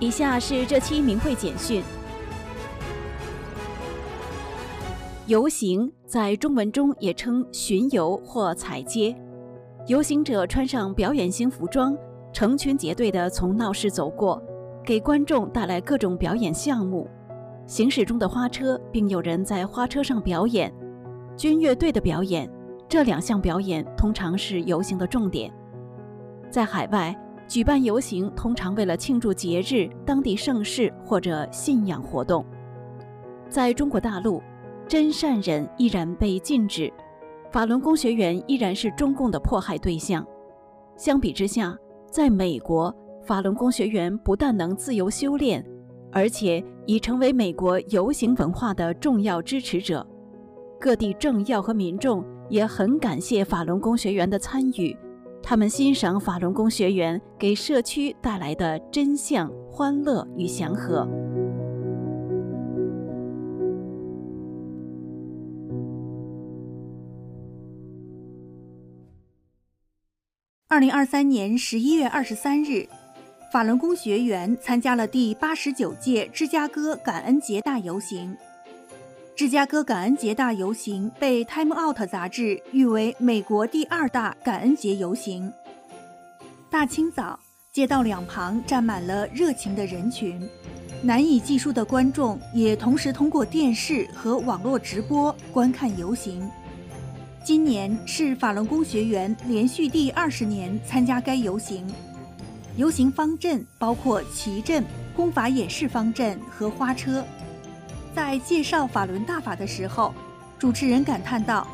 [0.00, 1.82] 以下是这期名会简讯。
[5.26, 9.14] 游行在中文中也称巡游或踩街，
[9.86, 11.94] 游行者穿上表演型服装，
[12.32, 14.42] 成群结队地从闹市走过，
[14.82, 17.06] 给观众带来各种表演项目。
[17.66, 20.72] 行驶中的花车，并有人在花车上表演，
[21.36, 22.50] 军乐队的表演。
[22.88, 25.52] 这两项表演通常是游行的重点。
[26.50, 27.14] 在海外
[27.50, 32.46] 举办游行，通常为了庆祝节日、当地盛事或者信仰活动。
[33.48, 34.40] 在中国大陆，
[34.86, 36.92] 真善忍依然被禁止，
[37.50, 40.24] 法轮功学员依然是中共的迫害对象。
[40.94, 41.76] 相比之下，
[42.08, 42.94] 在美国，
[43.24, 45.60] 法轮功学员不但能自由修炼，
[46.12, 50.06] 而且已成为美国游行文化的重要支持者。
[50.78, 54.96] 各地政要和民众也很感谢法轮功学员的参与，
[55.42, 61.08] 他们欣赏法轮功学员给社区带来的真相、欢乐与祥和。
[70.68, 72.86] 二零二三年十一月二十三日，
[73.52, 78.36] 法轮功学员参加了第八十九届芝加哥感恩节大游行。
[79.40, 85.50] 芝加哥感恩节大游行被《Time Out》杂志誉为美国第二大感恩节游行。
[86.68, 87.40] 大清早，
[87.72, 90.46] 街道两旁站满了热情的人群，
[91.00, 96.46] 难以计数的观众也同时通过电视和网络直播观看游行。
[97.42, 101.86] 今年是法轮功学员连续第二十年参加该游行。
[102.76, 104.84] 游行方阵包括旗阵、
[105.16, 107.24] 功法演示方阵和花车。
[108.14, 110.12] 在介绍法轮大法的时候，
[110.58, 111.66] 主持人感叹道：“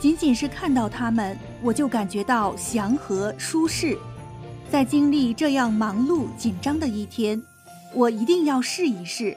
[0.00, 3.96] 仅仅是看到他们，我就感觉到祥和舒适。
[4.70, 7.40] 在经历这样忙碌紧张的一天，
[7.94, 9.36] 我一定要试一试。”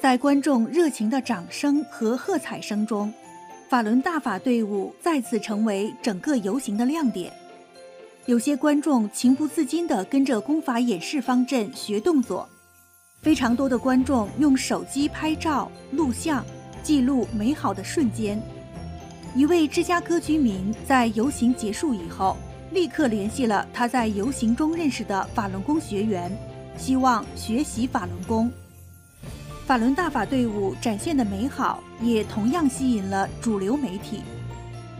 [0.00, 3.12] 在观众热情的掌声和喝彩声中，
[3.68, 7.32] 法轮大法队伍再次成为整个游行的亮点。
[8.26, 12.48] 有些观众情不自禁地跟着功法演示方阵学动作。
[13.24, 16.44] 非常多的观众用手机拍照、录像，
[16.82, 18.38] 记录美好的瞬间。
[19.34, 22.36] 一位芝加哥居民在游行结束以后，
[22.72, 26.30] 立刻联系了他在游行中认识的法轮功学员，
[26.76, 28.52] 希望学习法轮功。
[29.64, 34.20] 法轮大法队伍展现的美好，也同样吸引了主流媒体。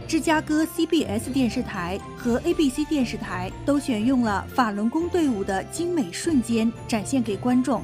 [0.07, 7.83] 芝加哥 CBS 电视台和 ABC 电视台都选用了法轮功队伍的精美瞬间，展现给观众。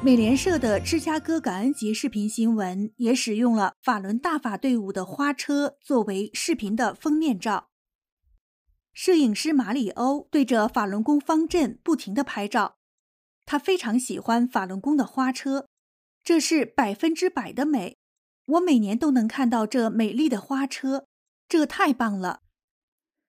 [0.00, 7.70] 美联社的芝加哥感恩节视频新闻也使用了法轮大法队伍的花车作为视频的封面照。
[8.92, 12.76] 摄影师马里欧对着法轮功方阵不停地拍照，
[13.44, 15.66] 他非常喜欢法轮功的花车，
[16.22, 17.96] 这是百分之百的美。
[18.46, 21.06] 我每年都能看到这美丽的花车，
[21.48, 22.42] 这太棒了。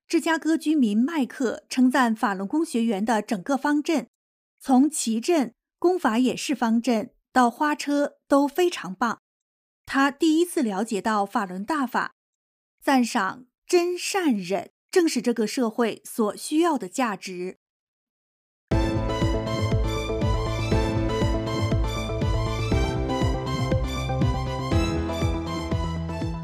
[0.07, 4.07] 芝加哥居民麦克称赞法轮功学员的整个方阵，
[4.59, 5.55] 从旗阵。
[5.79, 9.21] 功法也是方阵到花车都非常棒，
[9.85, 12.15] 他第一次了解到法轮大法，
[12.83, 17.59] 赞赏真善忍正是这个社会所需要的价值。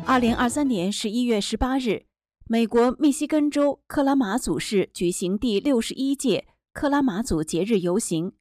[0.05, 2.05] 二零二三年十一月十八日，
[2.47, 8.31] 美国密西根州克拉马祖市举行第六十一届克拉马祖节日游行。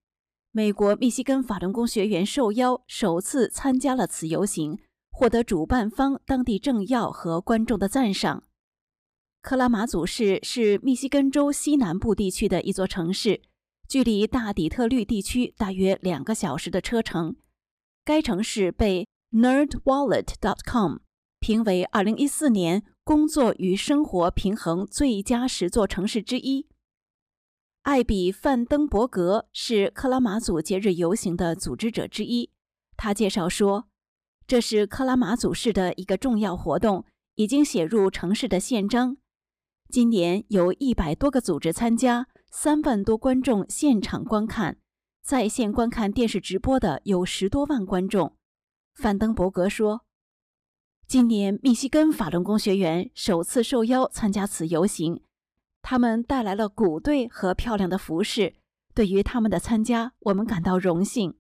[0.57, 4.79] 美国密西根法轮功学员受邀首次参加了此游行，
[5.11, 8.45] 获得主办方、当地政要和观众的赞赏。
[9.43, 13.43] 克拉马祖市是密西根州西南部地区的一座城市，
[13.89, 17.35] 距离大底特律地区大约两个小时的车程。
[18.05, 20.99] 该城市被 NerdWallet.com
[21.41, 26.69] 评为2014年工作与生活平衡最佳十座城市之一。
[27.85, 32.51] 艾比·范登伯格是克拉马祖节日游行的组织者之一。
[32.97, 33.89] 他介绍说
[34.49, 37.05] ：“这是克拉马祖市的一个重要活动，
[37.35, 39.19] 已经写入城市的宪章。
[39.91, 44.79] 今年有一百多个组织参加，三万多观众现场观看，
[45.23, 48.35] 在线观看电视直播的有十多万观众。”
[48.97, 50.07] 范登伯格说
[51.07, 55.21] ：“今年密西根法轮功学员首次受邀参加此游行。”
[55.87, 58.55] 他们带来了鼓队和漂亮的服饰，
[58.95, 61.35] 对于他们的参加，我们感到荣幸。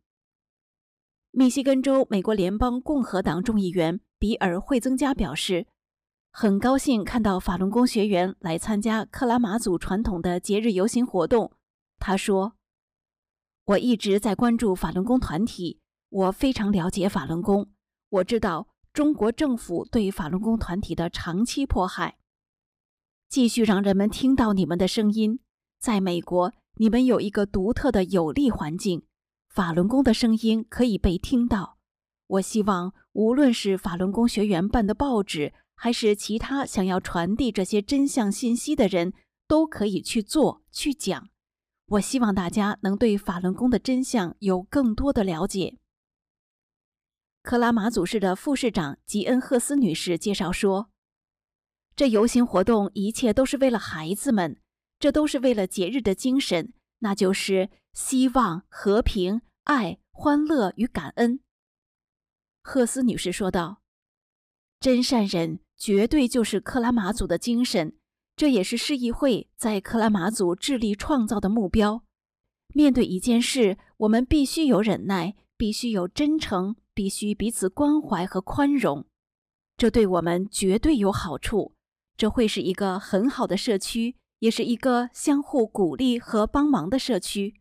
[1.31, 5.67] 密西根州美国联邦共和党众议员比尔·惠增加表示，
[6.31, 11.51] 很高兴看到法轮功学员来参加克拉马祖传统的节日游行活动。
[11.99, 12.53] 他说
[13.65, 15.81] ：“我一直在关注法轮功团体，
[16.11, 17.71] 我非常了解法轮功，
[18.11, 22.19] 我知道中国政府对法轮功团体的长期迫害。
[23.35, 25.41] 继续让人们听到你们的声音。
[25.81, 29.03] 在美国，你们有一个独特的有利环境，
[29.49, 31.77] 法轮功的声音可以被听到。
[32.29, 39.13] 我希望，无论是法轮功学员办的报纸，还是其他想要传递这些真相信息的人，
[39.49, 41.29] 都可以去做、去讲。
[41.87, 45.79] 我希望大家能对法轮功的真相有更多的了解。
[47.43, 50.94] 克拉玛祖市的副市长吉恩·赫斯女士介绍说。
[51.97, 54.61] 这游行活动一切都是为了孩子们，
[54.99, 61.39] 这都是为了节日的精神，那就是希望、和平、爱、欢乐与感恩。
[62.63, 63.83] 赫斯女士说道
[64.81, 67.97] ：“真善忍绝对就是克拉玛祖的精神，
[68.35, 72.03] 这也是市议会在克拉玛祖致力创造的目标。
[72.75, 79.07] 面对一件事，我们必须有忍耐，必须有真诚，必须彼此关怀和宽容，
[79.77, 81.73] 这对我们绝对有好处。”
[82.17, 87.55] 这会是一个很好的社区，也是一个相互鼓励和帮忙的社区。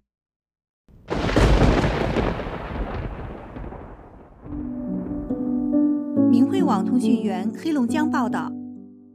[6.30, 8.52] 明慧网通讯员黑龙江报道：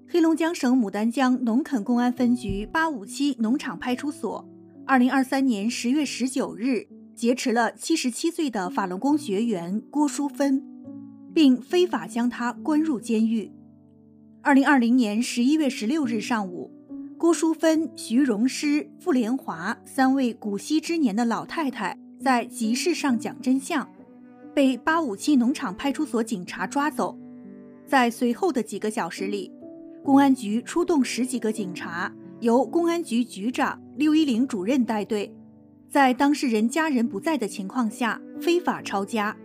[0.08, 4.48] 黑龙江省牡丹江农垦公安分局八五七农场派出所，
[4.84, 10.64] 二零二三年十月十九日劫持了七十七岁的法轮功学员郭淑芬，
[11.32, 13.52] 并非法将他关入监狱。
[14.40, 16.70] 二零二零年十一月十六日上午，
[17.18, 23.86] 郭淑芬、徐荣诗、傅连华三位古稀之年的老太太在集市上讲真相，
[24.54, 27.18] 被八五七农场派出所警察抓走。
[27.84, 29.52] 在随后的几个小时里，
[30.04, 35.34] 公安局出动十几个警察，由公安局局长六一零主任带队，
[35.90, 39.36] 在当事人家人不在的情况下非法抄家。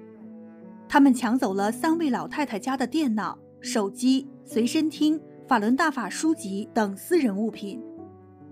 [0.87, 4.27] 他们抢走了三位老太太家的电脑、手机。
[4.45, 5.17] 随身听、
[5.47, 7.81] 法轮大法书籍等私人物品。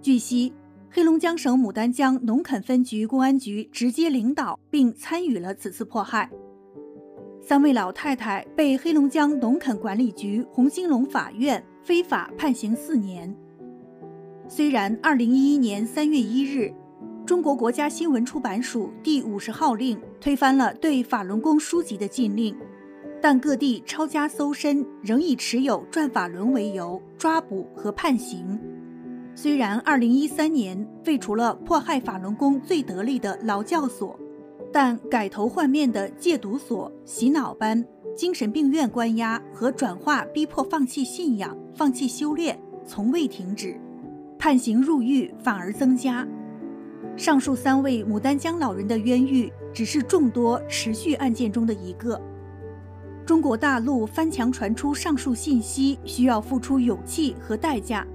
[0.02, 0.54] 据悉，
[0.90, 6.32] 黑龙江省牡丹江农垦分局公安局直接领导并参与了此次迫害。
[7.42, 13.36] 三位老太太被黑龙江农垦管理局红星隆法院非法判刑四年。
[14.48, 16.74] 虽然2011年3月1日，
[17.26, 22.56] 中国国家新闻出版署第五十号令推翻了对法轮功书籍的禁令。
[23.22, 28.60] 但各地抄家搜身仍以持有转法轮为由抓捕和判刑。
[29.36, 34.20] 虽然2013年废除了迫害法轮功最得力的劳教所，
[34.72, 37.86] 但改头换面的戒毒所、洗脑班、
[38.16, 43.80] 精神病院关押和转化逼迫放弃信仰、放弃修炼从未停止，
[44.40, 46.28] 判刑入狱反而增加。
[47.16, 52.20] 上述三位牡丹江老人的冤狱只是众多持续案件中的一个。
[53.32, 58.06] 中国大陆翻墙传出上述信息，需要付出勇气和代价。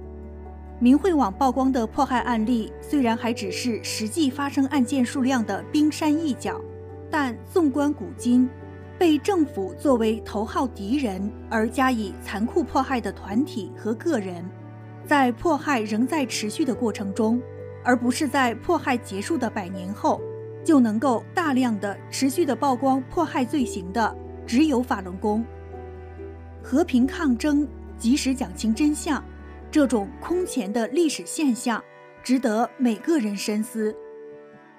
[0.77, 6.61] 明慧网曝光的迫害案例，虽然还只是实际发生案件数量的冰山一角，
[7.09, 8.47] 但纵观古今，
[8.99, 14.47] 被政府作为头号敌人而加以残酷迫害的团体和个人，
[15.03, 17.41] 在迫害仍在持续的过程中，
[17.83, 20.21] 而不是在迫害结束的百年后，
[20.63, 24.15] 就能够大量的持续的曝光迫害罪行的。
[24.47, 25.43] 只有法轮功，
[26.63, 29.21] 和平抗争，及时讲清真相，
[29.69, 31.83] 这种空前的历史现象，
[32.23, 33.93] 值得每个人深思。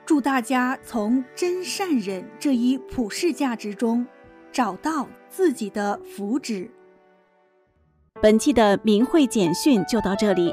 [0.06, 4.06] 祝大家从真善忍这一普世价值中，
[4.50, 6.70] 找到自己的福祉。
[8.22, 10.50] 本期的明慧简讯就到这里，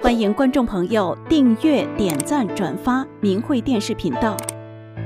[0.00, 4.34] 欢迎观众朋友订阅、点赞、转发明慧电视频道。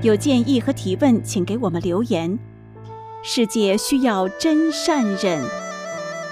[0.00, 2.38] 有建议和提问，请给我们留言。
[3.20, 5.44] 世界需要真善忍，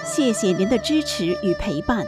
[0.04, 2.06] 谢谢您的支持与陪伴。